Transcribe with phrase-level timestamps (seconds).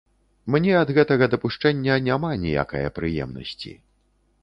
[0.55, 3.79] Мне ад гэтага дапушчэння няма ніякае прыемнасці.